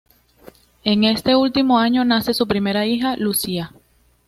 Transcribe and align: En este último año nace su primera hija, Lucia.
En 0.83 1.03
este 1.03 1.35
último 1.35 1.77
año 1.77 2.03
nace 2.03 2.33
su 2.33 2.47
primera 2.47 2.87
hija, 2.87 3.15
Lucia. 3.17 3.71